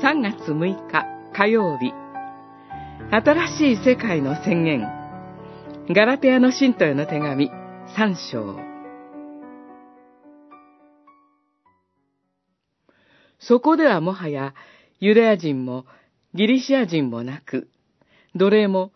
[0.00, 1.92] 3月6日火曜日
[3.10, 4.82] 新しい世界の宣言
[5.90, 7.50] ガラテヤの信徒への手紙
[7.96, 8.60] 3章
[13.40, 14.54] そこではもはや
[15.00, 15.84] ユダヤ人も
[16.32, 17.68] ギリシア人もなく、
[18.34, 18.92] 奴隷も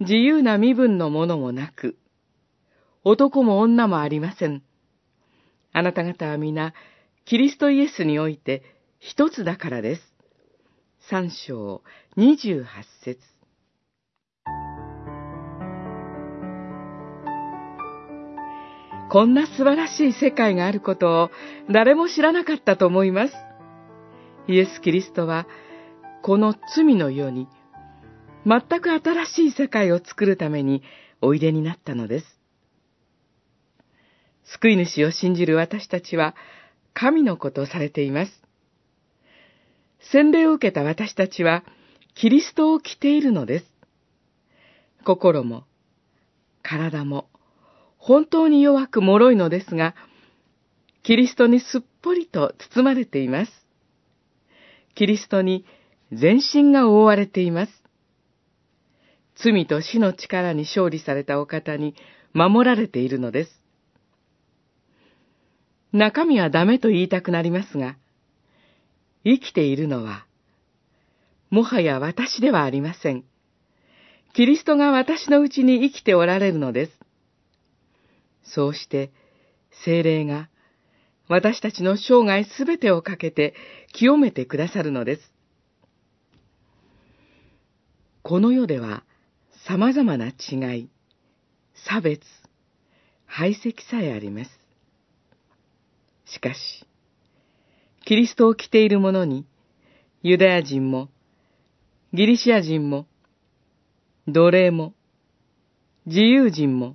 [0.00, 1.96] 自由な身分のものもなく、
[3.02, 4.62] 男も女もありません。
[5.72, 6.74] あなた方は皆、
[7.24, 8.62] キリストイエスにおいて
[9.00, 10.15] 一つだからです。
[11.08, 11.84] 三章
[12.16, 13.20] 二十八節
[19.08, 21.30] こんな素晴らしい世界があることを
[21.70, 23.34] 誰も知らなかったと思います。
[24.48, 25.46] イエス・キリストは、
[26.22, 27.46] この罪の世に、
[28.44, 30.82] 全く新しい世界を作るために
[31.20, 32.26] おいでになったのです。
[34.42, 36.34] 救い主を信じる私たちは、
[36.94, 38.45] 神の子とされています。
[40.12, 41.64] 洗礼を受けた私たちは、
[42.14, 43.66] キリストを着ているのです。
[45.04, 45.64] 心も、
[46.62, 47.28] 体も、
[47.98, 49.94] 本当に弱く脆いのですが、
[51.02, 53.52] キリストにすっぽりと包まれています。
[54.94, 55.64] キリストに
[56.12, 57.72] 全身が覆われています。
[59.36, 61.94] 罪と死の力に勝利されたお方に
[62.32, 63.62] 守られているのです。
[65.92, 67.96] 中身はダメと言いたくなりますが、
[69.26, 70.24] 生きているのは、
[71.50, 73.24] もはや私ではありません。
[74.34, 76.92] キリストが私のうちに生きておられるのです。
[78.44, 79.10] そうして、
[79.84, 80.48] 精霊が
[81.26, 83.54] 私たちの生涯すべてをかけて
[83.92, 85.32] 清めてくださるのです。
[88.22, 89.02] この世では
[89.66, 90.88] 様々な違い、
[91.88, 92.22] 差別、
[93.26, 94.50] 排斥さえあります。
[96.26, 96.86] しかし、
[98.06, 99.44] キリストを着ている者に、
[100.22, 101.08] ユダヤ人も、
[102.12, 103.08] ギリシア人も、
[104.28, 104.94] 奴隷も、
[106.06, 106.94] 自由人も、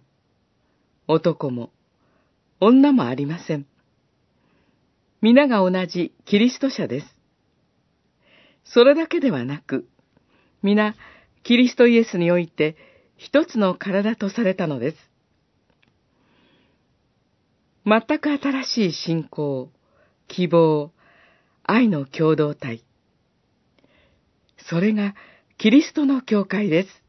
[1.10, 1.70] 男も、
[2.62, 3.66] 女もありません。
[5.22, 7.08] 皆が同じキリスト者です。
[8.64, 9.90] それだけではなく、
[10.64, 10.96] 皆、
[11.44, 12.78] キリストイエスにおいて
[13.18, 14.98] 一つの体とされたのです。
[17.86, 19.70] 全く新しい信仰、
[20.30, 20.94] 希望、
[21.72, 22.84] 愛の共同体。
[24.58, 25.16] それが
[25.58, 27.01] キリストの教会です。